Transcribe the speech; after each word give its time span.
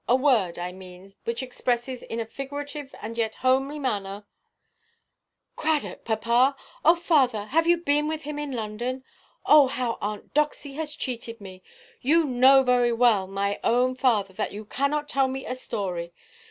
A 0.07 0.15
word, 0.15 0.57
I 0.57 0.71
mean, 0.71 1.13
which 1.25 1.43
expresses 1.43 2.01
in 2.01 2.19
a 2.19 2.25
figurative 2.25 2.95
and 3.03 3.15
yet 3.19 3.35
homely 3.35 3.77
manner——" 3.77 4.23
"Cradock, 5.55 6.05
papa! 6.05 6.55
Oh, 6.83 6.95
father, 6.95 7.45
have 7.45 7.67
you 7.67 7.77
been 7.77 8.07
with 8.07 8.23
him 8.23 8.39
in 8.39 8.51
London? 8.51 9.03
Oh, 9.45 9.67
how 9.67 9.99
Aunt 10.01 10.33
Doxy 10.33 10.73
has 10.73 10.95
cheated 10.95 11.39
me! 11.39 11.61
You 12.01 12.23
know 12.25 12.63
very 12.63 12.91
well, 12.91 13.27
my 13.27 13.59
own 13.63 13.93
father, 13.93 14.33
that 14.33 14.51
you 14.51 14.65
cannot 14.65 15.07
tell 15.07 15.27
me 15.27 15.45
a 15.45 15.53
story. 15.53 16.15